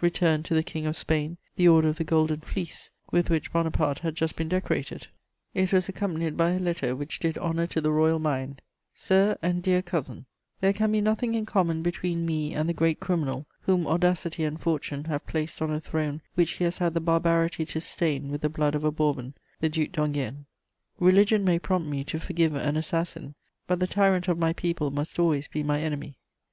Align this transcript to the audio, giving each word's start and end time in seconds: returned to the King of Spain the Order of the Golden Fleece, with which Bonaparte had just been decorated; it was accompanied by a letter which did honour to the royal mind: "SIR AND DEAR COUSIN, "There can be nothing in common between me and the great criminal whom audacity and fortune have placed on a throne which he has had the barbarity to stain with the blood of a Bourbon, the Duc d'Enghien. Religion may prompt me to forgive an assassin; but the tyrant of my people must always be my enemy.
returned 0.00 0.44
to 0.44 0.54
the 0.54 0.62
King 0.62 0.86
of 0.86 0.94
Spain 0.94 1.36
the 1.56 1.66
Order 1.66 1.88
of 1.88 1.96
the 1.96 2.04
Golden 2.04 2.38
Fleece, 2.40 2.92
with 3.10 3.28
which 3.30 3.52
Bonaparte 3.52 3.98
had 3.98 4.14
just 4.14 4.36
been 4.36 4.48
decorated; 4.48 5.08
it 5.54 5.72
was 5.72 5.88
accompanied 5.88 6.36
by 6.36 6.50
a 6.52 6.60
letter 6.60 6.94
which 6.94 7.18
did 7.18 7.36
honour 7.36 7.66
to 7.66 7.80
the 7.80 7.90
royal 7.90 8.20
mind: 8.20 8.62
"SIR 8.94 9.36
AND 9.42 9.60
DEAR 9.60 9.82
COUSIN, 9.82 10.24
"There 10.60 10.72
can 10.72 10.92
be 10.92 11.00
nothing 11.00 11.34
in 11.34 11.46
common 11.46 11.82
between 11.82 12.24
me 12.24 12.54
and 12.54 12.68
the 12.68 12.72
great 12.74 13.00
criminal 13.00 13.48
whom 13.62 13.88
audacity 13.88 14.44
and 14.44 14.60
fortune 14.60 15.02
have 15.06 15.26
placed 15.26 15.60
on 15.60 15.72
a 15.72 15.80
throne 15.80 16.22
which 16.36 16.52
he 16.52 16.62
has 16.64 16.78
had 16.78 16.94
the 16.94 17.00
barbarity 17.00 17.66
to 17.66 17.80
stain 17.80 18.30
with 18.30 18.42
the 18.42 18.48
blood 18.48 18.76
of 18.76 18.84
a 18.84 18.92
Bourbon, 18.92 19.34
the 19.58 19.68
Duc 19.68 19.90
d'Enghien. 19.90 20.46
Religion 21.00 21.42
may 21.44 21.58
prompt 21.58 21.88
me 21.88 22.04
to 22.04 22.20
forgive 22.20 22.54
an 22.54 22.76
assassin; 22.76 23.34
but 23.66 23.80
the 23.80 23.88
tyrant 23.88 24.28
of 24.28 24.38
my 24.38 24.52
people 24.52 24.92
must 24.92 25.18
always 25.18 25.48
be 25.48 25.64
my 25.64 25.80
enemy. 25.80 26.18